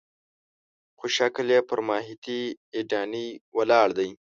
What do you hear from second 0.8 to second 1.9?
خو شکل یې پر